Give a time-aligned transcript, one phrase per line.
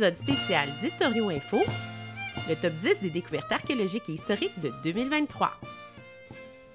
[0.00, 1.58] Épisode spécial d'Historio Info,
[2.48, 5.60] le top 10 des découvertes archéologiques et historiques de 2023.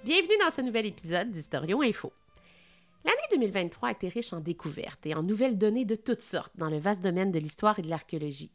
[0.03, 2.13] Bienvenue dans ce nouvel épisode d'Historio Info.
[3.03, 6.69] L'année 2023 a été riche en découvertes et en nouvelles données de toutes sortes dans
[6.69, 8.51] le vaste domaine de l'histoire et de l'archéologie.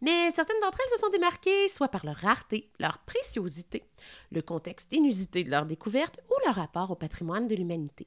[0.00, 3.84] Mais certaines d'entre elles se sont démarquées soit par leur rareté, leur préciosité,
[4.32, 8.06] le contexte inusité de leur découverte ou leur rapport au patrimoine de l'humanité.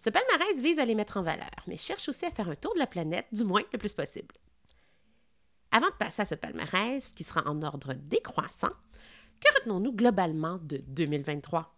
[0.00, 2.74] Ce palmarès vise à les mettre en valeur, mais cherche aussi à faire un tour
[2.74, 4.34] de la planète, du moins le plus possible.
[5.74, 8.72] Avant de passer à ce palmarès, qui sera en ordre décroissant,
[9.40, 11.74] que retenons-nous globalement de 2023?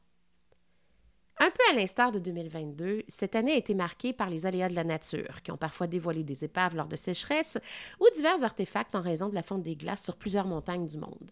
[1.39, 4.75] Un peu à l'instar de 2022, cette année a été marquée par les aléas de
[4.75, 7.59] la nature, qui ont parfois dévoilé des épaves lors de sécheresses
[8.01, 11.31] ou divers artefacts en raison de la fonte des glaces sur plusieurs montagnes du monde.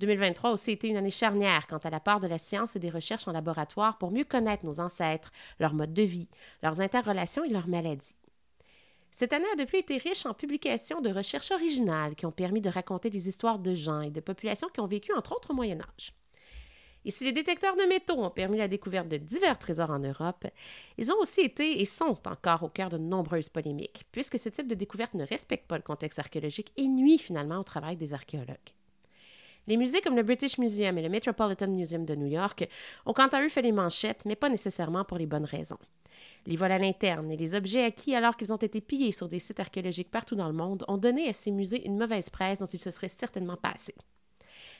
[0.00, 2.78] 2023 a aussi été une année charnière quant à la part de la science et
[2.78, 6.30] des recherches en laboratoire pour mieux connaître nos ancêtres, leur mode de vie,
[6.62, 8.16] leurs interrelations et leurs maladies.
[9.12, 12.70] Cette année a depuis été riche en publications de recherches originales qui ont permis de
[12.70, 15.80] raconter des histoires de gens et de populations qui ont vécu entre autres au Moyen
[15.80, 16.14] Âge.
[17.04, 20.46] Et si les détecteurs de métaux ont permis la découverte de divers trésors en Europe,
[20.98, 24.66] ils ont aussi été et sont encore au cœur de nombreuses polémiques, puisque ce type
[24.66, 28.74] de découverte ne respecte pas le contexte archéologique et nuit finalement au travail des archéologues.
[29.66, 32.68] Les musées comme le British Museum et le Metropolitan Museum de New York
[33.06, 35.78] ont quant à eux fait les manchettes, mais pas nécessairement pour les bonnes raisons.
[36.46, 39.38] Les vols à l'interne et les objets acquis alors qu'ils ont été pillés sur des
[39.38, 42.66] sites archéologiques partout dans le monde ont donné à ces musées une mauvaise presse dont
[42.66, 43.94] ils se seraient certainement passés.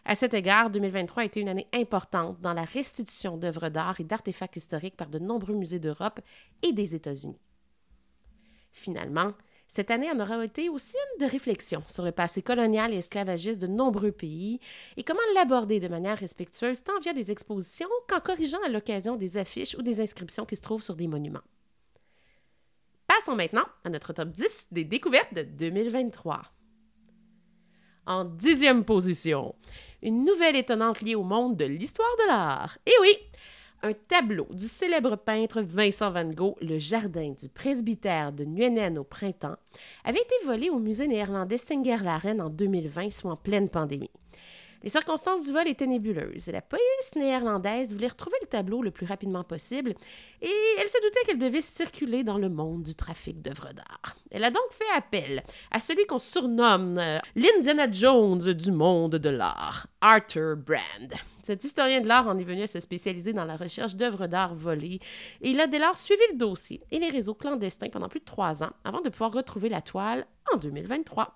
[0.04, 4.04] À cet égard, 2023 a été une année importante dans la restitution d'œuvres d'art et
[4.04, 6.20] d'artefacts historiques par de nombreux musées d'Europe
[6.62, 7.38] et des États-Unis.
[8.72, 9.32] Finalement,
[9.70, 13.62] cette année en aura été aussi une de réflexion sur le passé colonial et esclavagiste
[13.62, 14.58] de nombreux pays
[14.96, 19.36] et comment l'aborder de manière respectueuse tant via des expositions qu'en corrigeant à l'occasion des
[19.36, 21.44] affiches ou des inscriptions qui se trouvent sur des monuments.
[23.06, 26.42] Passons maintenant à notre top 10 des découvertes de 2023.
[28.06, 29.54] En dixième position,
[30.02, 32.76] une nouvelle étonnante liée au monde de l'histoire de l'art.
[32.86, 33.14] Et oui,
[33.82, 39.04] un tableau du célèbre peintre Vincent van Gogh, Le Jardin du presbytère de Nuenen au
[39.04, 39.56] printemps,
[40.04, 44.10] avait été volé au musée néerlandais Singer-Laren en 2020, soit en pleine pandémie.
[44.82, 49.06] Les circonstances du vol étaient nébuleuses la police néerlandaise voulait retrouver le tableau le plus
[49.06, 49.94] rapidement possible
[50.40, 54.16] et elle se doutait qu'elle devait circuler dans le monde du trafic d'œuvres d'art.
[54.30, 59.28] Elle a donc fait appel à celui qu'on surnomme euh, l'Indiana Jones du monde de
[59.28, 61.12] l'art, Arthur Brand.
[61.42, 64.54] Cet historien de l'art en est venu à se spécialiser dans la recherche d'œuvres d'art
[64.54, 65.00] volées
[65.40, 68.24] et il a dès lors suivi le dossier et les réseaux clandestins pendant plus de
[68.24, 71.34] trois ans avant de pouvoir retrouver la toile en 2023.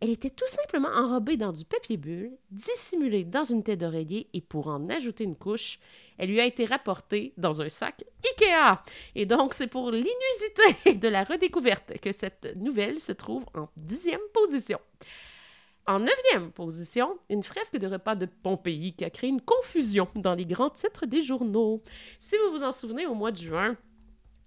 [0.00, 4.40] Elle était tout simplement enrobée dans du papier bulle, dissimulée dans une tête d'oreiller et
[4.40, 5.78] pour en ajouter une couche,
[6.16, 8.82] elle lui a été rapportée dans un sac Ikea.
[9.14, 14.20] Et donc, c'est pour l'inusité de la redécouverte que cette nouvelle se trouve en dixième
[14.32, 14.78] position.
[15.86, 20.34] En neuvième position, une fresque de repas de Pompéi qui a créé une confusion dans
[20.34, 21.82] les grands titres des journaux.
[22.18, 23.76] Si vous vous en souvenez, au mois de juin,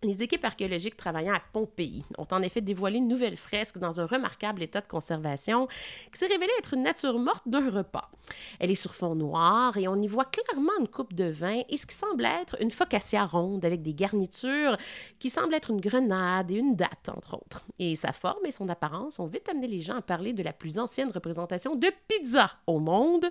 [0.04, 4.06] les équipes archéologiques travaillant à Pompéi ont en effet dévoilé une nouvelle fresque dans un
[4.06, 5.68] remarquable état de conservation
[6.12, 8.12] qui s'est révélée être une nature morte d'un repas.
[8.60, 11.78] Elle est sur fond noir et on y voit clairement une coupe de vin et
[11.78, 14.78] ce qui semble être une focaccia ronde avec des garnitures
[15.20, 17.66] qui semblent être une grenade et une date, entre autres.
[17.80, 20.54] Et sa forme et son apparence ont vite amené les gens à parler de la
[20.54, 23.26] plus ancienne représentation de pizza au monde,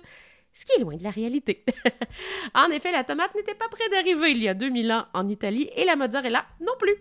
[0.53, 1.65] ce qui est loin de la réalité.
[2.53, 5.69] en effet, la tomate n'était pas près d'arriver il y a 2000 ans en Italie
[5.75, 6.95] et la mozzarella non plus.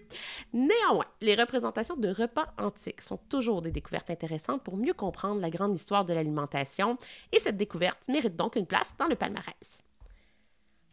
[0.52, 5.50] Néanmoins, les représentations de repas antiques sont toujours des découvertes intéressantes pour mieux comprendre la
[5.50, 6.96] grande histoire de l'alimentation
[7.32, 9.82] et cette découverte mérite donc une place dans le palmarès.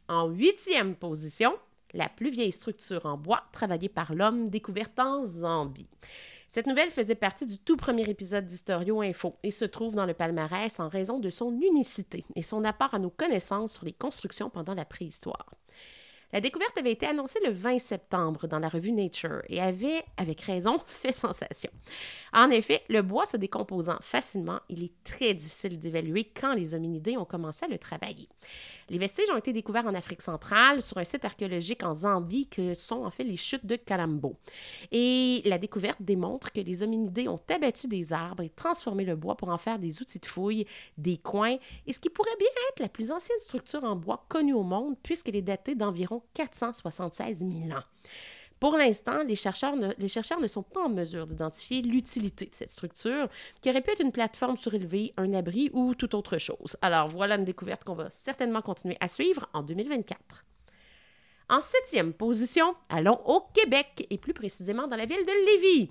[0.07, 1.53] En huitième position,
[1.93, 5.87] la plus vieille structure en bois travaillée par l'homme découverte en Zambie.
[6.51, 10.15] Cette nouvelle faisait partie du tout premier épisode d'Historio Info et se trouve dans le
[10.15, 14.49] palmarès en raison de son unicité et son apport à nos connaissances sur les constructions
[14.49, 15.58] pendant la préhistoire.
[16.31, 20.41] La découverte avait été annoncée le 20 septembre dans la revue Nature et avait, avec
[20.41, 21.71] raison, fait sensation.
[22.33, 27.17] En effet, le bois se décomposant facilement, il est très difficile d'évaluer quand les hominidés
[27.17, 28.29] ont commencé à le travailler.
[28.89, 32.73] Les vestiges ont été découverts en Afrique centrale sur un site archéologique en Zambie que
[32.73, 34.35] sont en fait les chutes de Kalambo.
[34.91, 39.35] Et la découverte démontre que les hominidés ont abattu des arbres et transformé le bois
[39.35, 40.65] pour en faire des outils de fouille,
[40.97, 44.53] des coins, et ce qui pourrait bien être la plus ancienne structure en bois connue
[44.53, 47.83] au monde puisqu'elle est datée d'environ 476 000 ans.
[48.59, 52.53] Pour l'instant, les chercheurs, ne, les chercheurs ne sont pas en mesure d'identifier l'utilité de
[52.53, 53.29] cette structure,
[53.61, 56.75] qui aurait pu être une plateforme surélevée, un abri ou toute autre chose.
[56.81, 60.43] Alors voilà une découverte qu'on va certainement continuer à suivre en 2024.
[61.47, 65.89] En septième position, allons au Québec, et plus précisément dans la ville de Lévis.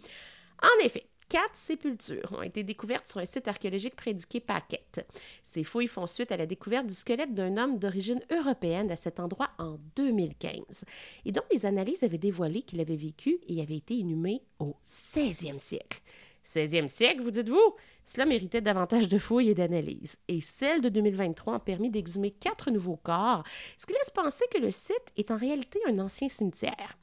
[0.63, 5.07] En effet, Quatre sépultures ont été découvertes sur un site archéologique près du quai Paquette.
[5.43, 9.21] Ces fouilles font suite à la découverte du squelette d'un homme d'origine européenne à cet
[9.21, 10.85] endroit en 2015,
[11.27, 15.59] et dont les analyses avaient dévoilé qu'il avait vécu et avait été inhumé au 16e
[15.59, 16.01] siècle.
[16.49, 17.75] 16e siècle, vous dites-vous?
[18.07, 20.17] Cela méritait davantage de fouilles et d'analyses.
[20.29, 23.45] Et celle de 2023 a permis d'exhumer quatre nouveaux corps,
[23.77, 26.97] ce qui laisse penser que le site est en réalité un ancien cimetière.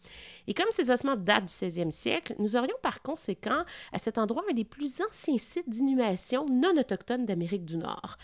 [0.48, 4.44] Et comme ces ossements datent du 16e siècle, nous aurions par conséquent à cet endroit
[4.50, 8.18] un des plus anciens sites d'inhumation non autochtones d'Amérique du Nord.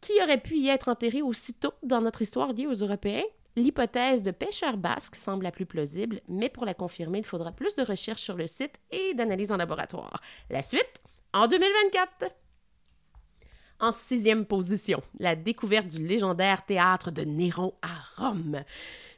[0.00, 3.22] Qui aurait pu y être enterré aussitôt dans notre histoire liée aux Européens?
[3.56, 7.76] L'hypothèse de pêcheurs basques semble la plus plausible, mais pour la confirmer, il faudra plus
[7.76, 10.20] de recherches sur le site et d'analyses en laboratoire.
[10.50, 11.02] La suite,
[11.32, 12.32] en 2024.
[13.80, 18.62] En sixième position, la découverte du légendaire théâtre de Néron à Rome.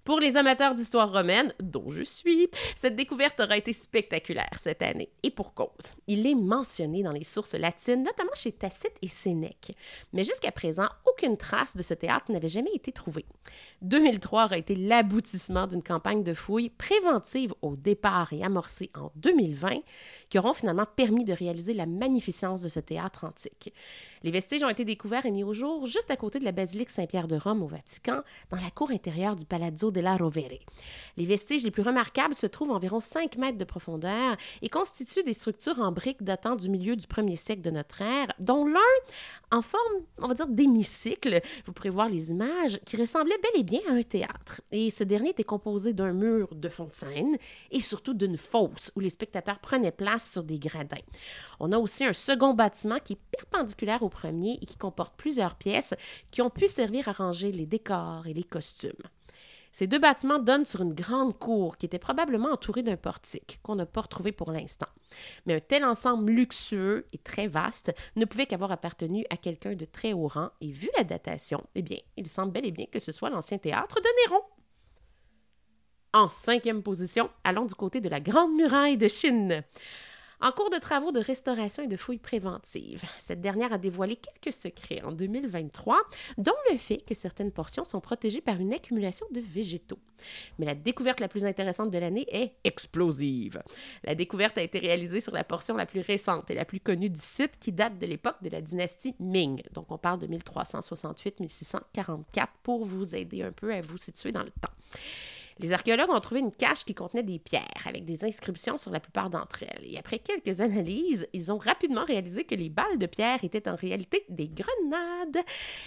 [0.07, 5.11] Pour les amateurs d'histoire romaine, dont je suis, cette découverte aura été spectaculaire cette année,
[5.25, 5.69] et pour cause.
[6.07, 9.73] Il est mentionné dans les sources latines, notamment chez Tacite et Sénèque.
[10.13, 13.27] Mais jusqu'à présent, aucune trace de ce théâtre n'avait jamais été trouvée.
[13.83, 19.81] 2003 aura été l'aboutissement d'une campagne de fouilles préventive au départ et amorcée en 2020,
[20.31, 23.75] qui auront finalement permis de réaliser la magnificence de ce théâtre antique.
[24.23, 26.91] Les vestiges ont été découverts et mis au jour juste à côté de la basilique
[26.91, 30.59] Saint-Pierre de Rome au Vatican, dans la cour intérieure du Palazzo Rovere.
[31.17, 35.23] Les vestiges les plus remarquables se trouvent à environ 5 mètres de profondeur et constituent
[35.23, 38.81] des structures en briques datant du milieu du premier siècle de notre ère, dont l'un
[39.51, 43.65] en forme, on va dire, d'hémicycle, vous pourrez voir les images, qui ressemblait bel et
[43.65, 44.61] bien à un théâtre.
[44.73, 47.37] Et ce dernier était composé d'un mur de fond de scène
[47.71, 50.97] et surtout d'une fosse où les spectateurs prenaient place sur des gradins.
[51.61, 55.55] On a aussi un second bâtiment qui est perpendiculaire au premier et qui comporte plusieurs
[55.55, 55.95] pièces
[56.31, 58.93] qui ont pu servir à ranger les décors et les costumes.
[59.77, 63.75] Ces deux bâtiments donnent sur une grande cour qui était probablement entourée d'un portique, qu'on
[63.75, 64.87] n'a pas retrouvé pour l'instant.
[65.45, 69.85] Mais un tel ensemble luxueux et très vaste ne pouvait qu'avoir appartenu à quelqu'un de
[69.85, 73.01] très haut rang, et vu la datation, eh bien, il semble bel et bien que
[73.01, 74.43] ce soit l'ancien théâtre de Néron.
[76.15, 79.63] En cinquième position, allons du côté de la Grande Muraille de Chine.
[80.41, 84.55] En cours de travaux de restauration et de fouilles préventives, cette dernière a dévoilé quelques
[84.55, 85.97] secrets en 2023,
[86.37, 89.99] dont le fait que certaines portions sont protégées par une accumulation de végétaux.
[90.59, 93.63] Mais la découverte la plus intéressante de l'année est explosive.
[94.05, 97.09] La découverte a été réalisée sur la portion la plus récente et la plus connue
[97.09, 99.63] du site qui date de l'époque de la dynastie Ming.
[99.73, 104.51] Donc on parle de 1368-1644 pour vous aider un peu à vous situer dans le
[104.51, 104.73] temps.
[105.59, 109.01] Les archéologues ont trouvé une cache qui contenait des pierres avec des inscriptions sur la
[109.01, 109.91] plupart d'entre elles.
[109.91, 113.75] Et après quelques analyses, ils ont rapidement réalisé que les balles de pierre étaient en
[113.75, 115.45] réalité des grenades.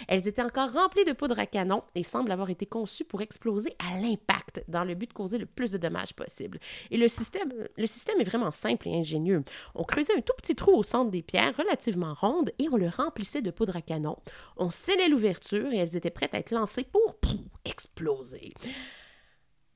[0.08, 3.72] Elles étaient encore remplies de poudre à canon et semblent avoir été conçues pour exploser
[3.78, 6.58] à l'impact dans le but de causer le plus de dommages possible.
[6.90, 9.44] Et le système, est vraiment simple et ingénieux.
[9.76, 12.88] On creusait un tout petit trou au centre des pierres relativement rondes et on le
[12.88, 14.16] remplissait de poudre à canon.
[14.56, 17.16] On scellait l'ouverture et elles étaient prêtes à être lancées pour
[17.64, 18.52] exploser.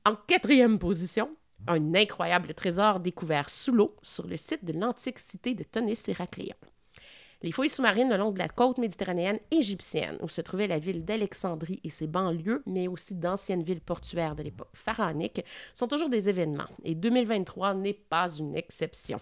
[0.07, 1.35] En quatrième position,
[1.65, 6.53] un incroyable trésor découvert sous l'eau sur le site de l'antique cité de Tonis Héracléon.
[7.41, 11.03] Les fouilles sous-marines le long de la côte méditerranéenne égyptienne, où se trouvait la ville
[11.03, 15.43] d'Alexandrie et ses banlieues, mais aussi d'anciennes villes portuaires de l'époque pharaonique,
[15.73, 19.17] sont toujours des événements, et 2023 n'est pas une exception.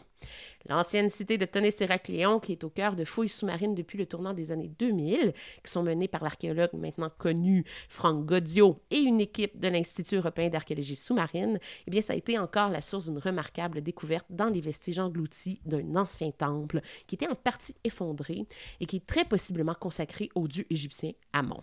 [0.69, 4.33] L'ancienne cité de Tonnes Héracléon, qui est au cœur de fouilles sous-marines depuis le tournant
[4.33, 9.59] des années 2000, qui sont menées par l'archéologue maintenant connu Franck Godio et une équipe
[9.59, 13.81] de l'Institut européen d'archéologie sous-marine, eh bien, ça a été encore la source d'une remarquable
[13.81, 18.45] découverte dans les vestiges engloutis d'un ancien temple qui était en partie effondré
[18.79, 21.61] et qui est très possiblement consacré au dieu égyptien Amon.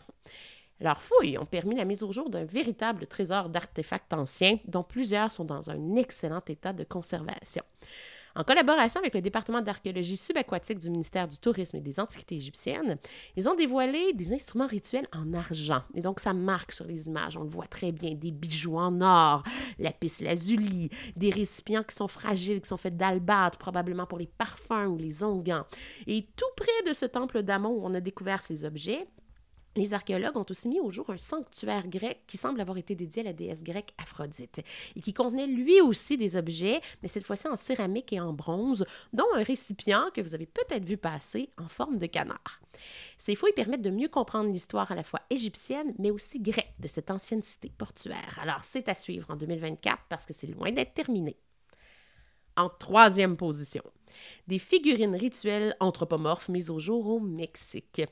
[0.80, 5.30] Leurs fouilles ont permis la mise au jour d'un véritable trésor d'artefacts anciens dont plusieurs
[5.30, 7.62] sont dans un excellent état de conservation.
[8.36, 12.96] En collaboration avec le département d'archéologie subaquatique du ministère du Tourisme et des Antiquités égyptiennes,
[13.36, 15.82] ils ont dévoilé des instruments rituels en argent.
[15.94, 17.36] Et donc, ça marque sur les images.
[17.36, 18.14] On le voit très bien.
[18.14, 19.42] Des bijoux en or,
[19.78, 24.86] lapis lazuli, des récipients qui sont fragiles, qui sont faits d'albâtre, probablement pour les parfums
[24.88, 25.64] ou les onguents.
[26.06, 29.06] Et tout près de ce temple d'Amon où on a découvert ces objets,
[29.76, 33.22] les archéologues ont aussi mis au jour un sanctuaire grec qui semble avoir été dédié
[33.22, 34.60] à la déesse grecque Aphrodite
[34.96, 38.84] et qui contenait lui aussi des objets, mais cette fois-ci en céramique et en bronze,
[39.12, 42.60] dont un récipient que vous avez peut-être vu passer en forme de canard.
[43.18, 46.88] Ces fouilles permettent de mieux comprendre l'histoire à la fois égyptienne, mais aussi grecque de
[46.88, 48.38] cette ancienne cité portuaire.
[48.42, 51.36] Alors c'est à suivre en 2024 parce que c'est loin d'être terminé.
[52.56, 53.84] En troisième position,
[54.48, 58.02] des figurines rituelles anthropomorphes mises au jour au Mexique.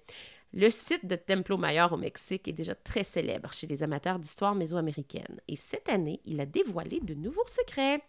[0.54, 4.54] Le site de Templo Mayor au Mexique est déjà très célèbre chez les amateurs d'histoire
[4.54, 8.02] mésoaméricaine et cette année, il a dévoilé de nouveaux secrets.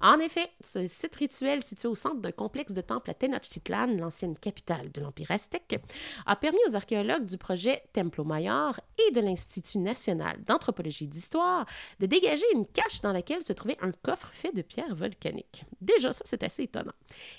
[0.00, 4.36] En effet, ce site rituel situé au centre d'un complexe de temples à Tenochtitlan, l'ancienne
[4.36, 5.80] capitale de l'Empire aztèque,
[6.26, 11.66] a permis aux archéologues du projet Templo Mayor et de l'Institut national d'anthropologie et d'histoire
[12.00, 15.64] de dégager une cache dans laquelle se trouvait un coffre fait de pierres volcaniques.
[15.80, 16.94] Déjà, ça, c'est assez étonnant.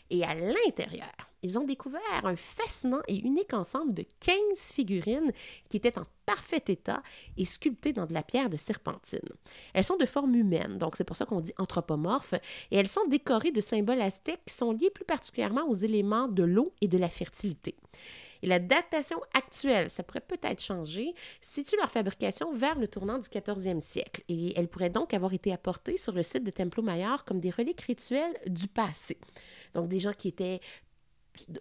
[0.10, 1.12] Et à l'intérieur,
[1.44, 4.38] ils ont découvert un fascinant et unique ensemble de 15
[4.74, 5.32] figurines
[5.70, 7.02] qui étaient en parfait état
[7.38, 9.20] et sculptées dans de la pierre de serpentine.
[9.74, 12.34] Elles sont de forme humaine, donc c'est pour ça qu'on dit anthropomorphes,
[12.72, 16.44] et elles sont décorées de symboles aztèques qui sont liés plus particulièrement aux éléments de
[16.44, 17.76] l'eau et de la fertilité.
[18.42, 23.28] Et la datation actuelle, ça pourrait peut-être changer, situe leur fabrication vers le tournant du
[23.28, 24.24] 14e siècle.
[24.30, 27.50] Et elles pourraient donc avoir été apportées sur le site de Templo Mayor comme des
[27.50, 29.18] reliques rituelles du passé.
[29.74, 30.60] Donc des gens qui étaient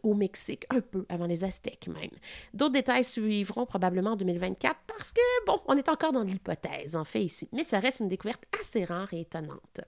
[0.03, 2.11] au Mexique, un peu avant les Aztèques même.
[2.55, 7.05] D'autres détails suivront probablement en 2024 parce que, bon, on est encore dans l'hypothèse, en
[7.05, 9.81] fait, ici, mais ça reste une découverte assez rare et étonnante.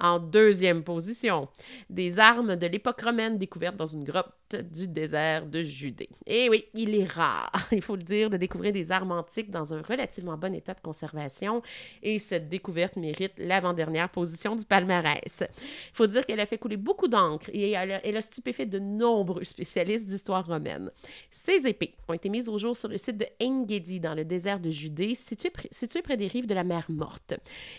[0.00, 1.48] En deuxième position,
[1.88, 6.08] des armes de l'époque romaine découvertes dans une grotte du désert de Judée.
[6.26, 9.50] Et eh oui, il est rare, il faut le dire, de découvrir des armes antiques
[9.50, 11.62] dans un relativement bon état de conservation
[12.02, 15.42] et cette découverte mérite l'avant-dernière position du palmarès.
[15.42, 19.44] Il faut dire qu'elle a fait couler beaucoup d'encre et elle a, stupéfait de nombreux
[19.44, 20.90] spécialistes d'histoire romaine.
[21.30, 24.60] Ces épées ont été mises au jour sur le site de Engedi dans le désert
[24.60, 27.34] de Judée, situé, situé près des rives de la mer Morte.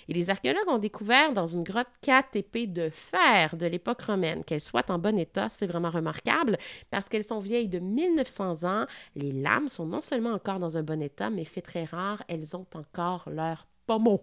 [0.07, 4.43] Et les archéologues ont découvert dans une grotte quatre épées de fer de l'époque romaine.
[4.43, 6.59] Qu'elles soient en bon état, c'est vraiment remarquable
[6.91, 8.85] parce qu'elles sont vieilles de 1900 ans.
[9.15, 12.55] Les lames sont non seulement encore dans un bon état, mais fait très rare, elles
[12.55, 14.21] ont encore leur pommeau.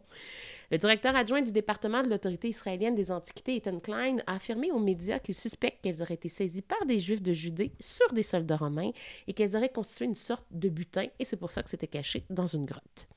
[0.70, 4.78] Le directeur adjoint du département de l'autorité israélienne des Antiquités, Ethan Klein, a affirmé aux
[4.78, 8.58] médias qu'il suspecte qu'elles auraient été saisies par des Juifs de Judée sur des soldats
[8.58, 8.92] romains
[9.26, 12.24] et qu'elles auraient constitué une sorte de butin, et c'est pour ça que c'était caché
[12.30, 13.08] dans une grotte.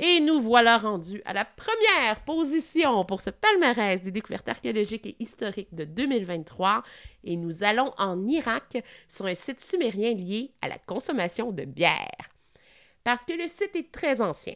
[0.00, 5.16] Et nous voilà rendus à la première position pour ce palmarès des découvertes archéologiques et
[5.18, 6.84] historiques de 2023.
[7.24, 12.30] Et nous allons en Irak sur un site sumérien lié à la consommation de bière.
[13.02, 14.54] Parce que le site est très ancien,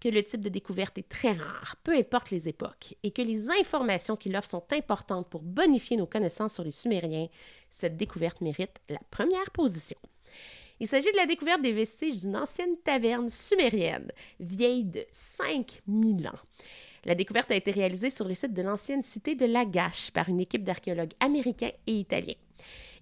[0.00, 3.50] que le type de découverte est très rare, peu importe les époques, et que les
[3.50, 7.28] informations qu'il offre sont importantes pour bonifier nos connaissances sur les Sumériens,
[7.68, 9.98] cette découverte mérite la première position.
[10.80, 16.38] Il s'agit de la découverte des vestiges d'une ancienne taverne sumérienne, vieille de 5000 ans.
[17.04, 20.40] La découverte a été réalisée sur le site de l'ancienne cité de Lagash par une
[20.40, 22.34] équipe d'archéologues américains et italiens.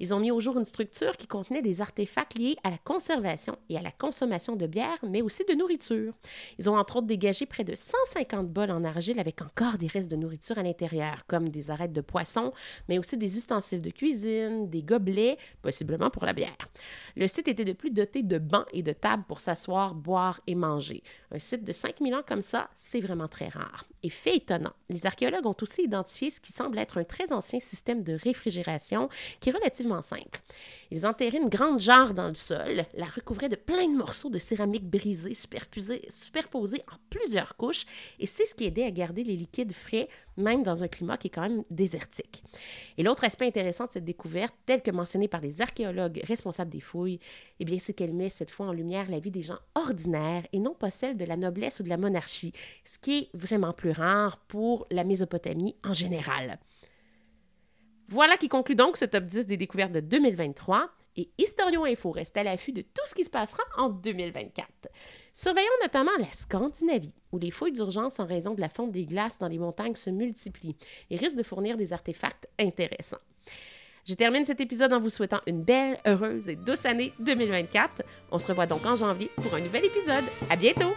[0.01, 3.57] Ils ont mis au jour une structure qui contenait des artefacts liés à la conservation
[3.69, 6.15] et à la consommation de bière, mais aussi de nourriture.
[6.59, 10.11] Ils ont entre autres dégagé près de 150 bols en argile avec encore des restes
[10.11, 12.53] de nourriture à l'intérieur, comme des arêtes de poisson,
[12.89, 16.57] mais aussi des ustensiles de cuisine, des gobelets, possiblement pour la bière.
[17.17, 20.55] Le site était de plus doté de bancs et de tables pour s'asseoir, boire et
[20.55, 21.03] manger.
[21.33, 23.85] Un site de 5000 ans comme ça, c'est vraiment très rare.
[24.03, 27.61] Et fait étonnant, les archéologues ont aussi identifié ce qui semble être un très ancien
[27.61, 29.09] système de réfrigération
[29.41, 30.41] qui est relativement simple.
[30.91, 34.39] Ils enterraient une grande jarre dans le sol, la recouvraient de plein de morceaux de
[34.39, 34.85] céramique
[35.35, 37.87] superposés, superposés en plusieurs couches,
[38.19, 41.29] et c'est ce qui aidait à garder les liquides frais, même dans un climat qui
[41.29, 42.43] est quand même désertique.
[42.99, 46.81] Et l'autre aspect intéressant de cette découverte, tel que mentionné par les archéologues responsables des
[46.81, 47.21] fouilles,
[47.61, 50.59] eh bien, c'est qu'elle met cette fois en lumière la vie des gens ordinaires et
[50.59, 52.53] non pas celle de la noblesse ou de la monarchie,
[52.85, 56.59] ce qui est vraiment plus rare pour la Mésopotamie en général.
[58.09, 62.37] Voilà qui conclut donc ce top 10 des découvertes de 2023 et Historion Info reste
[62.37, 64.69] à l'affût de tout ce qui se passera en 2024.
[65.39, 69.39] Surveillons notamment la Scandinavie, où les fouilles d'urgence en raison de la fonte des glaces
[69.39, 70.79] dans les montagnes se multiplient
[71.11, 73.21] et risquent de fournir des artefacts intéressants.
[74.07, 78.03] Je termine cet épisode en vous souhaitant une belle, heureuse et douce année 2024.
[78.33, 80.25] On se revoit donc en janvier pour un nouvel épisode.
[80.49, 80.95] À bientôt!